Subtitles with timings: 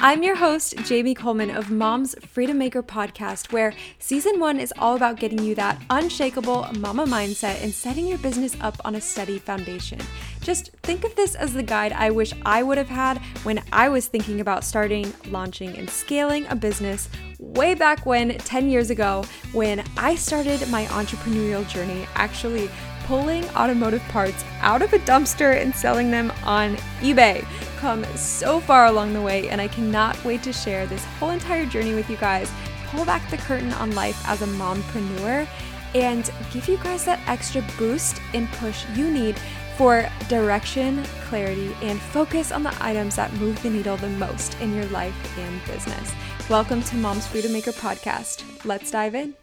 [0.00, 4.94] I'm your host, Jamie Coleman of Mom's Freedom Maker podcast, where season one is all
[4.94, 9.40] about getting you that unshakable mama mindset and setting your business up on a steady
[9.40, 9.98] foundation.
[10.40, 13.88] Just think of this as the guide I wish I would have had when I
[13.88, 17.08] was thinking about starting, launching, and scaling a business
[17.40, 22.70] way back when, 10 years ago, when I started my entrepreneurial journey, actually
[23.08, 27.42] pulling automotive parts out of a dumpster and selling them on eBay.
[27.78, 31.64] Come so far along the way, and I cannot wait to share this whole entire
[31.64, 32.52] journey with you guys.
[32.88, 35.48] Pull back the curtain on life as a mompreneur
[35.94, 39.38] and give you guys that extra boost and push you need
[39.78, 44.74] for direction, clarity, and focus on the items that move the needle the most in
[44.74, 46.12] your life and business.
[46.50, 48.44] Welcome to Mom's Freedom Maker podcast.
[48.66, 49.34] Let's dive in.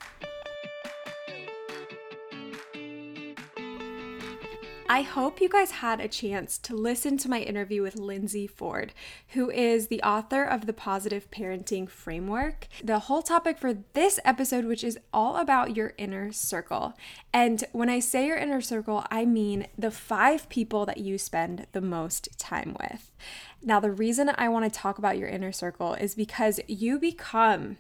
[4.95, 8.94] I hope you guys had a chance to listen to my interview with Lindsay Ford,
[9.31, 12.69] who is the author of the Positive Parenting Framework.
[12.81, 16.94] The whole topic for this episode, which is all about your inner circle.
[17.34, 21.67] And when I say your inner circle, I mean the five people that you spend
[21.73, 23.12] the most time with.
[23.62, 27.75] Now, the reason I want to talk about your inner circle is because you become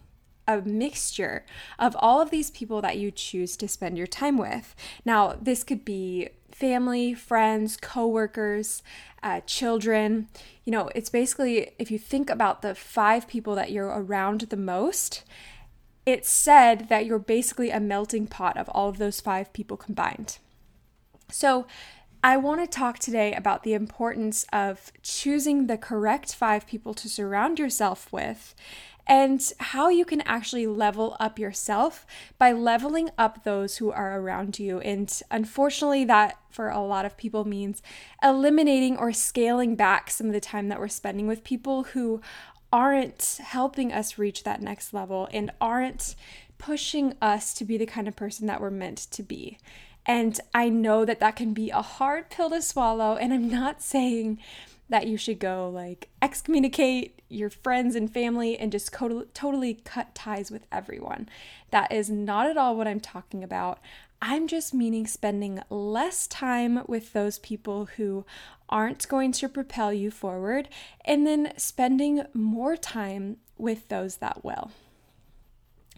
[0.47, 1.45] a mixture
[1.79, 4.75] of all of these people that you choose to spend your time with.
[5.03, 8.81] Now, this could be family, friends, coworkers,
[9.21, 10.29] uh, children.
[10.63, 14.55] You know, it's basically if you think about the five people that you're around the
[14.55, 15.25] most,
[16.05, 20.37] it's said that you're basically a melting pot of all of those five people combined.
[21.29, 21.67] So,
[22.23, 27.07] I want to talk today about the importance of choosing the correct five people to
[27.07, 28.55] surround yourself with
[29.07, 32.05] and how you can actually level up yourself
[32.37, 34.79] by leveling up those who are around you.
[34.79, 37.81] And unfortunately, that for a lot of people means
[38.23, 42.21] eliminating or scaling back some of the time that we're spending with people who
[42.73, 46.15] aren't helping us reach that next level and aren't
[46.57, 49.57] pushing us to be the kind of person that we're meant to be.
[50.05, 53.15] And I know that that can be a hard pill to swallow.
[53.15, 54.39] And I'm not saying
[54.89, 60.13] that you should go like excommunicate your friends and family and just totally, totally cut
[60.13, 61.27] ties with everyone.
[61.71, 63.79] That is not at all what I'm talking about.
[64.21, 68.25] I'm just meaning spending less time with those people who
[68.69, 70.69] aren't going to propel you forward
[71.03, 74.71] and then spending more time with those that will.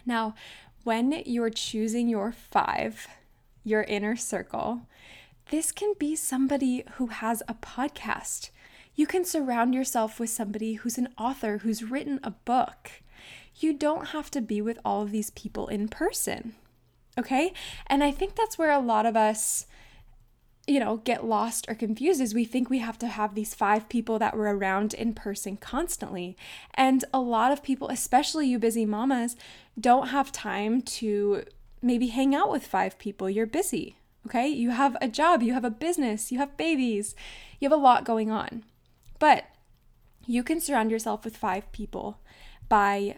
[0.05, 0.35] Now,
[0.83, 3.07] when you're choosing your five,
[3.67, 4.81] your inner circle,
[5.49, 8.49] this can be somebody who has a podcast
[8.97, 13.03] you can surround yourself with somebody who's an author who's written a book.
[13.55, 16.55] You don't have to be with all of these people in person.
[17.15, 17.53] Okay?
[17.85, 19.67] And I think that's where a lot of us
[20.69, 23.87] you know, get lost or confused is we think we have to have these five
[23.87, 26.35] people that we're around in person constantly.
[26.73, 29.37] And a lot of people, especially you busy mamas,
[29.79, 31.43] don't have time to
[31.81, 33.29] maybe hang out with five people.
[33.29, 34.47] You're busy, okay?
[34.47, 37.15] You have a job, you have a business, you have babies,
[37.59, 38.63] you have a lot going on.
[39.19, 39.45] But
[40.25, 42.19] you can surround yourself with five people
[42.69, 43.17] by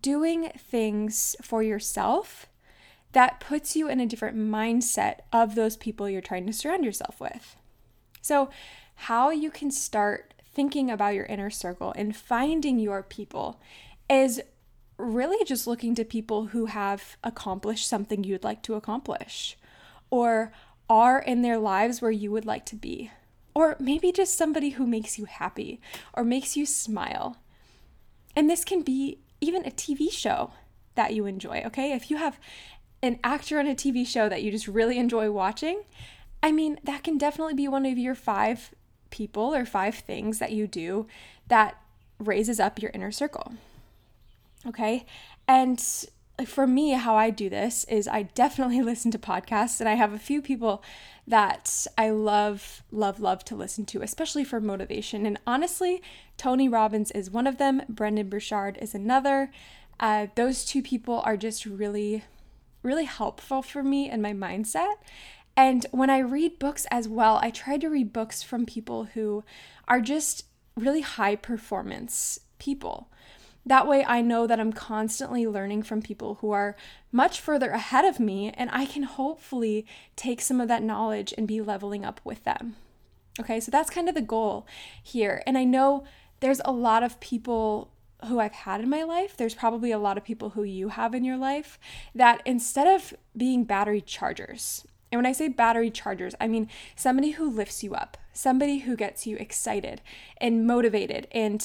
[0.00, 2.46] doing things for yourself
[3.12, 7.20] that puts you in a different mindset of those people you're trying to surround yourself
[7.20, 7.56] with.
[8.20, 8.48] So,
[8.94, 13.60] how you can start thinking about your inner circle and finding your people
[14.08, 14.40] is
[15.02, 19.56] really just looking to people who have accomplished something you'd like to accomplish
[20.10, 20.52] or
[20.88, 23.10] are in their lives where you would like to be
[23.54, 25.80] or maybe just somebody who makes you happy
[26.14, 27.36] or makes you smile.
[28.34, 30.52] And this can be even a TV show
[30.94, 31.92] that you enjoy, okay?
[31.92, 32.38] If you have
[33.02, 35.82] an actor on a TV show that you just really enjoy watching,
[36.42, 38.74] I mean, that can definitely be one of your five
[39.10, 41.06] people or five things that you do
[41.48, 41.76] that
[42.18, 43.54] raises up your inner circle.
[44.66, 45.06] Okay?
[45.48, 45.82] And
[46.46, 50.12] for me, how I do this is I definitely listen to podcasts, and I have
[50.12, 50.82] a few people
[51.26, 55.26] that I love, love, love to listen to, especially for motivation.
[55.26, 56.02] And honestly,
[56.36, 59.50] Tony Robbins is one of them, Brendon Burchard is another.
[60.00, 62.24] Uh, those two people are just really,
[62.82, 64.94] really helpful for me and my mindset.
[65.56, 69.44] And when I read books as well, I try to read books from people who
[69.86, 70.46] are just
[70.76, 73.10] really high performance people.
[73.64, 76.76] That way, I know that I'm constantly learning from people who are
[77.12, 79.86] much further ahead of me, and I can hopefully
[80.16, 82.76] take some of that knowledge and be leveling up with them.
[83.40, 84.66] Okay, so that's kind of the goal
[85.02, 85.42] here.
[85.46, 86.04] And I know
[86.40, 87.92] there's a lot of people
[88.26, 91.14] who I've had in my life, there's probably a lot of people who you have
[91.14, 91.78] in your life
[92.14, 97.32] that instead of being battery chargers, and when I say battery chargers, I mean somebody
[97.32, 100.00] who lifts you up, somebody who gets you excited
[100.38, 101.62] and motivated and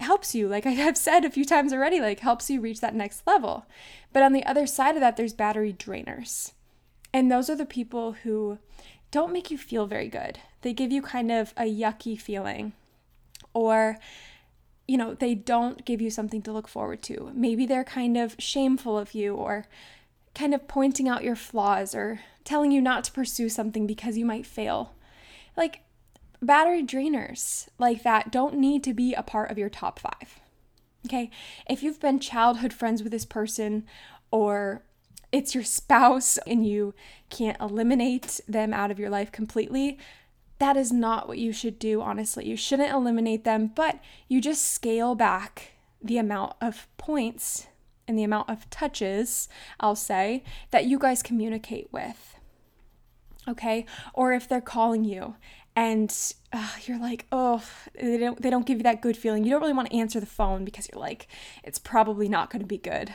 [0.00, 2.94] helps you, like I have said a few times already, like helps you reach that
[2.94, 3.66] next level.
[4.12, 6.52] But on the other side of that, there's battery drainers.
[7.12, 8.58] And those are the people who
[9.10, 10.38] don't make you feel very good.
[10.62, 12.72] They give you kind of a yucky feeling.
[13.52, 13.98] Or,
[14.86, 17.32] you know, they don't give you something to look forward to.
[17.34, 19.66] Maybe they're kind of shameful of you or
[20.34, 24.24] kind of pointing out your flaws or telling you not to pursue something because you
[24.24, 24.94] might fail.
[25.56, 25.80] Like,
[26.42, 30.40] battery drainers like that don't need to be a part of your top five.
[31.06, 31.30] Okay.
[31.68, 33.84] If you've been childhood friends with this person
[34.30, 34.82] or
[35.32, 36.94] it's your spouse and you
[37.28, 39.98] can't eliminate them out of your life completely,
[40.58, 42.46] that is not what you should do, honestly.
[42.46, 43.98] You shouldn't eliminate them, but
[44.28, 45.72] you just scale back
[46.02, 47.66] the amount of points
[48.06, 49.48] and the amount of touches,
[49.78, 52.36] I'll say, that you guys communicate with.
[53.48, 53.86] Okay?
[54.12, 55.36] Or if they're calling you
[55.80, 56.14] and
[56.52, 59.44] uh, you're like, oh, they don't, they don't give you that good feeling.
[59.44, 61.26] You don't really want to answer the phone because you're like,
[61.64, 63.14] it's probably not going to be good,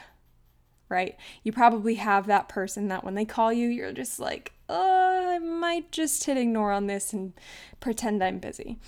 [0.90, 1.16] right?
[1.44, 5.38] You probably have that person that when they call you, you're just like, oh, I
[5.38, 7.34] might just hit ignore on this and
[7.82, 8.80] pretend I'm busy.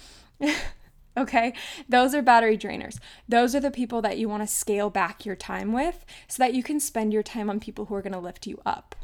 [1.17, 1.53] okay?
[1.87, 2.97] Those are battery drainers.
[3.29, 6.55] Those are the people that you want to scale back your time with so that
[6.55, 8.95] you can spend your time on people who are going to lift you up.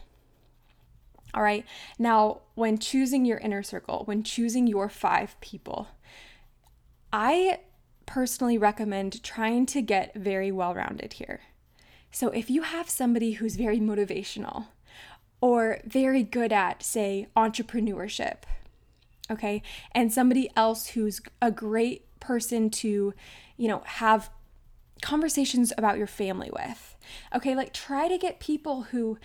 [1.34, 1.66] All right.
[1.98, 5.88] Now, when choosing your inner circle, when choosing your five people,
[7.12, 7.60] I
[8.06, 11.42] personally recommend trying to get very well rounded here.
[12.12, 14.68] So, if you have somebody who's very motivational
[15.42, 18.44] or very good at, say, entrepreneurship,
[19.32, 23.14] okay, and somebody else who's a great person to,
[23.58, 24.30] you know, have
[25.02, 26.96] conversations about your family with,
[27.36, 29.18] okay, like try to get people who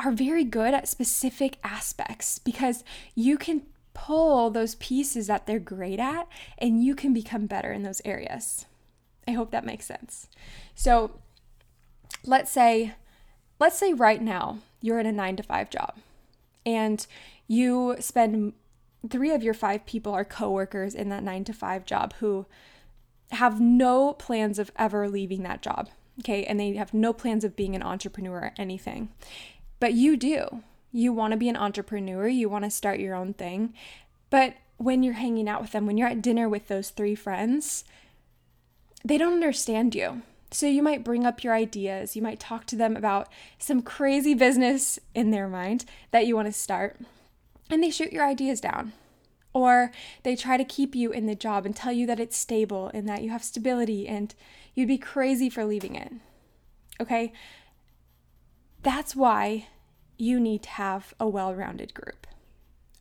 [0.00, 2.84] are very good at specific aspects because
[3.14, 3.62] you can
[3.94, 6.28] pull those pieces that they're great at
[6.58, 8.66] and you can become better in those areas.
[9.26, 10.28] I hope that makes sense.
[10.74, 11.10] So,
[12.24, 12.94] let's say
[13.58, 15.96] let's say right now you're in a 9 to 5 job
[16.64, 17.06] and
[17.46, 18.52] you spend
[19.08, 22.46] 3 of your 5 people are coworkers in that 9 to 5 job who
[23.32, 25.88] have no plans of ever leaving that job.
[26.20, 29.10] Okay, and they have no plans of being an entrepreneur or anything.
[29.80, 30.62] But you do.
[30.90, 33.74] You want to be an entrepreneur, you want to start your own thing.
[34.30, 37.84] But when you're hanging out with them, when you're at dinner with those three friends,
[39.04, 40.22] they don't understand you.
[40.50, 42.16] So you might bring up your ideas.
[42.16, 43.28] You might talk to them about
[43.58, 46.98] some crazy business in their mind that you want to start,
[47.68, 48.92] and they shoot your ideas down.
[49.52, 49.90] Or
[50.22, 53.08] they try to keep you in the job and tell you that it's stable and
[53.08, 54.34] that you have stability and
[54.74, 56.12] you'd be crazy for leaving it.
[57.00, 57.32] Okay?
[58.88, 59.66] That's why
[60.16, 62.26] you need to have a well rounded group.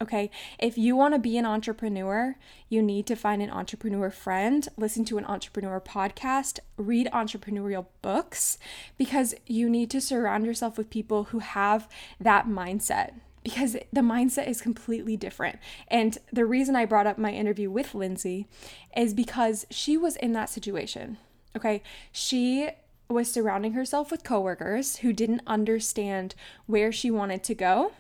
[0.02, 0.30] Okay,
[0.60, 2.36] if you want to be an entrepreneur,
[2.68, 8.58] you need to find an entrepreneur friend, listen to an entrepreneur podcast, read entrepreneurial books,
[8.98, 11.88] because you need to surround yourself with people who have
[12.20, 13.14] that mindset.
[13.42, 15.58] Because the mindset is completely different.
[15.88, 18.46] And the reason I brought up my interview with Lindsay
[18.94, 21.18] is because she was in that situation.
[21.56, 21.82] Okay,
[22.12, 22.72] she
[23.10, 27.92] was surrounding herself with coworkers who didn't understand where she wanted to go.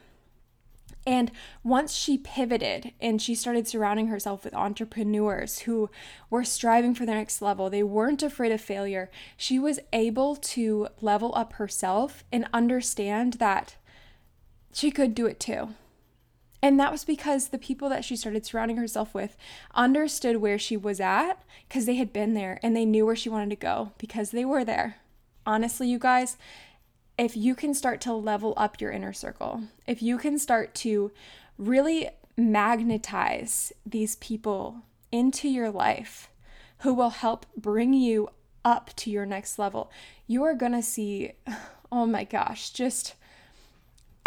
[1.05, 1.31] And
[1.63, 5.89] once she pivoted and she started surrounding herself with entrepreneurs who
[6.29, 9.09] were striving for the next level, they weren't afraid of failure.
[9.37, 13.77] She was able to level up herself and understand that
[14.73, 15.69] she could do it too.
[16.67, 19.37] And that was because the people that she started surrounding herself with
[19.73, 23.29] understood where she was at because they had been there and they knew where she
[23.29, 24.97] wanted to go because they were there.
[25.45, 26.35] Honestly, you guys,
[27.17, 31.13] if you can start to level up your inner circle, if you can start to
[31.57, 36.27] really magnetize these people into your life
[36.79, 38.27] who will help bring you
[38.65, 39.89] up to your next level,
[40.27, 41.31] you are going to see,
[41.93, 43.15] oh my gosh, just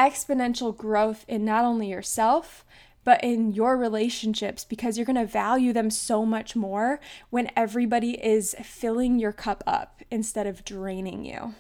[0.00, 2.64] exponential growth in not only yourself,
[3.04, 8.12] but in your relationships because you're going to value them so much more when everybody
[8.24, 11.54] is filling your cup up instead of draining you.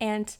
[0.00, 0.36] And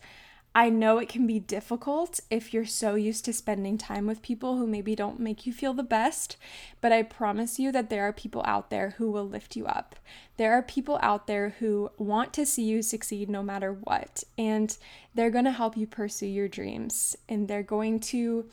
[0.55, 4.57] I know it can be difficult if you're so used to spending time with people
[4.57, 6.37] who maybe don't make you feel the best,
[6.81, 9.95] but I promise you that there are people out there who will lift you up.
[10.39, 14.77] There are people out there who want to see you succeed no matter what, and
[15.15, 18.47] they're going to help you pursue your dreams, and they're going to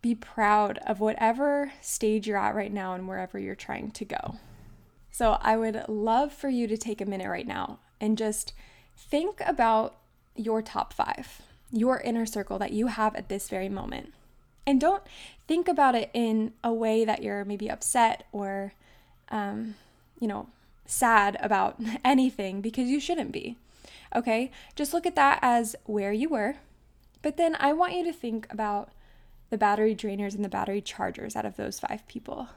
[0.00, 4.36] be proud of whatever stage you're at right now and wherever you're trying to go.
[5.10, 8.54] So, I would love for you to take a minute right now and just
[8.96, 9.96] think about
[10.38, 14.12] your top five, your inner circle that you have at this very moment.
[14.66, 15.02] And don't
[15.46, 18.72] think about it in a way that you're maybe upset or,
[19.30, 19.76] um,
[20.18, 20.48] you know,
[20.86, 23.56] sad about anything because you shouldn't be.
[24.14, 24.50] Okay?
[24.74, 26.56] Just look at that as where you were.
[27.22, 28.90] But then I want you to think about
[29.50, 32.48] the battery drainers and the battery chargers out of those five people.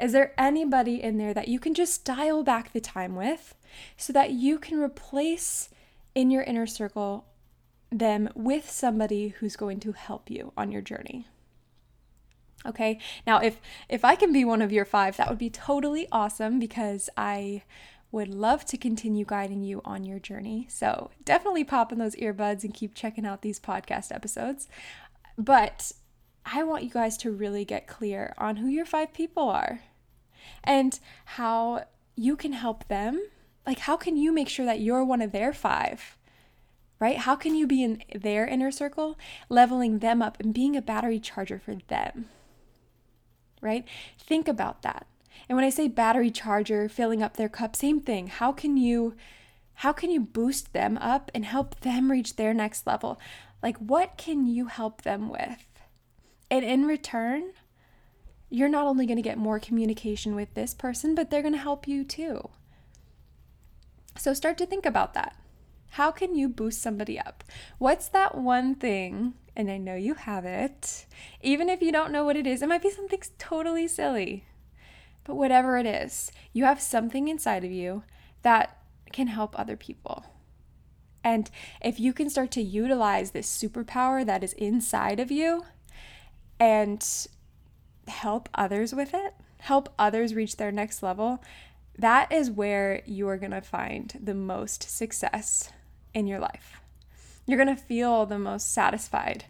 [0.00, 3.54] Is there anybody in there that you can just dial back the time with
[3.96, 5.68] so that you can replace
[6.14, 7.26] in your inner circle
[7.90, 11.26] them with somebody who's going to help you on your journey?
[12.66, 12.98] Okay.
[13.26, 16.58] Now, if if I can be one of your five, that would be totally awesome
[16.58, 17.62] because I
[18.10, 20.66] would love to continue guiding you on your journey.
[20.70, 24.68] So definitely pop in those earbuds and keep checking out these podcast episodes.
[25.36, 25.90] But
[26.46, 29.80] I want you guys to really get clear on who your five people are
[30.62, 33.20] and how you can help them.
[33.66, 36.16] Like, how can you make sure that you're one of their five?
[37.00, 37.18] Right?
[37.18, 39.18] How can you be in their inner circle,
[39.48, 42.26] leveling them up and being a battery charger for them?
[43.64, 43.84] right?
[44.18, 45.06] Think about that.
[45.48, 48.28] And when I say battery charger, filling up their cup, same thing.
[48.28, 49.16] How can you
[49.78, 53.18] how can you boost them up and help them reach their next level?
[53.60, 55.66] Like what can you help them with?
[56.48, 57.50] And in return,
[58.50, 61.58] you're not only going to get more communication with this person, but they're going to
[61.58, 62.50] help you too.
[64.16, 65.36] So start to think about that.
[65.90, 67.44] How can you boost somebody up?
[67.78, 71.06] What's that one thing and I know you have it.
[71.40, 74.44] Even if you don't know what it is, it might be something totally silly.
[75.24, 78.02] But whatever it is, you have something inside of you
[78.42, 78.78] that
[79.12, 80.26] can help other people.
[81.22, 85.64] And if you can start to utilize this superpower that is inside of you
[86.60, 87.06] and
[88.08, 91.42] help others with it, help others reach their next level,
[91.98, 95.70] that is where you are going to find the most success
[96.12, 96.80] in your life.
[97.46, 99.44] You're going to feel the most satisfied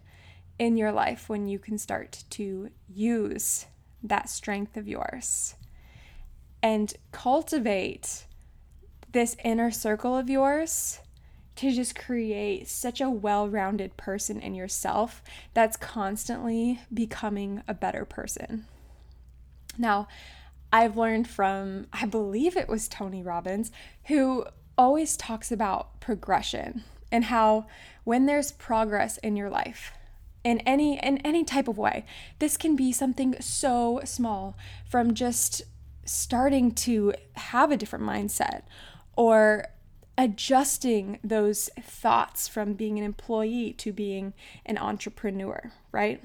[0.58, 3.66] in your life when you can start to use
[4.02, 5.54] that strength of yours
[6.62, 8.26] and cultivate
[9.12, 11.00] this inner circle of yours
[11.56, 15.22] to just create such a well rounded person in yourself
[15.54, 18.66] that's constantly becoming a better person.
[19.78, 20.08] Now,
[20.74, 23.70] I've learned from, I believe it was Tony Robbins,
[24.06, 24.44] who
[24.76, 27.66] always talks about progression and how
[28.02, 29.92] when there's progress in your life,
[30.42, 32.04] in any in any type of way,
[32.40, 34.56] this can be something so small
[34.90, 35.62] from just
[36.04, 38.62] starting to have a different mindset
[39.16, 39.66] or
[40.18, 44.34] adjusting those thoughts from being an employee to being
[44.66, 46.20] an entrepreneur, right?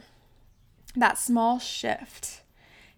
[0.96, 2.42] That small shift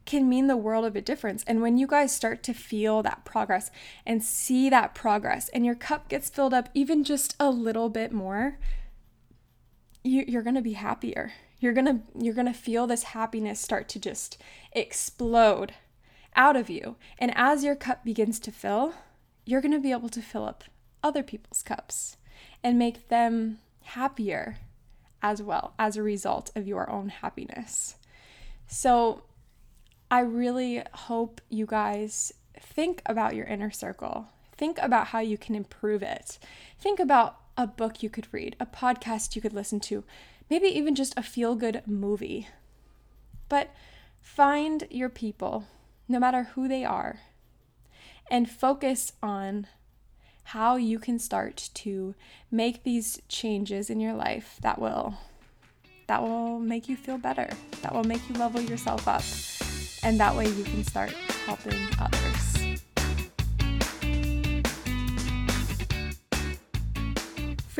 [0.06, 1.44] can mean the world of a difference.
[1.48, 3.70] And when you guys start to feel that progress
[4.06, 8.12] and see that progress, and your cup gets filled up even just a little bit
[8.12, 8.58] more,
[10.04, 11.34] you, you're gonna be happier.
[11.60, 14.42] You're gonna you're gonna feel this happiness start to just
[14.72, 15.74] explode
[16.36, 16.96] out of you.
[17.20, 18.96] And as your cup begins to fill,
[19.46, 20.64] you're gonna be able to fill up
[21.04, 22.18] other people's cups
[22.64, 24.58] and make them happier
[25.22, 27.96] as well as a result of your own happiness.
[28.68, 29.24] So
[30.12, 34.28] I really hope you guys think about your inner circle.
[34.58, 36.38] Think about how you can improve it.
[36.78, 40.04] Think about a book you could read, a podcast you could listen to,
[40.50, 42.50] maybe even just a feel good movie.
[43.48, 43.74] But
[44.20, 45.66] find your people,
[46.10, 47.22] no matter who they are,
[48.30, 49.68] and focus on
[50.44, 52.16] how you can start to
[52.52, 55.16] make these changes in your life that will
[56.08, 57.50] that will make you feel better
[57.82, 59.24] that will make you level yourself up
[60.04, 61.12] and that way you can start
[61.46, 62.52] helping others.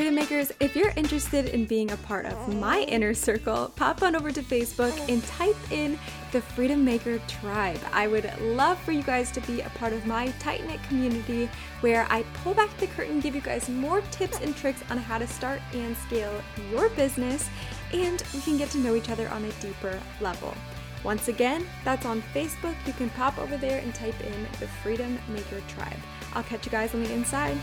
[0.02, 4.16] Freedom Makers, if you're interested in being a part of my inner circle, pop on
[4.16, 6.00] over to Facebook and type in
[6.32, 7.80] the Freedom Maker Tribe.
[7.92, 11.50] I would love for you guys to be a part of my tight knit community
[11.82, 15.18] where I pull back the curtain, give you guys more tips and tricks on how
[15.18, 17.50] to start and scale your business,
[17.94, 20.56] and we can get to know each other on a deeper level.
[21.04, 22.76] Once again, that's on Facebook.
[22.86, 25.98] You can pop over there and type in the Freedom Maker Tribe.
[26.34, 27.58] I'll catch you guys on the inside.